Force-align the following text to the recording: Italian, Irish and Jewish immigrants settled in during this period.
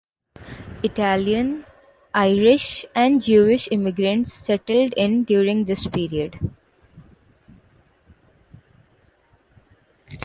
Italian, 0.81 1.63
Irish 2.11 2.87
and 2.95 3.21
Jewish 3.21 3.67
immigrants 3.71 4.33
settled 4.33 4.95
in 4.97 5.25
during 5.25 5.65
this 5.65 5.85
period. 5.85 6.39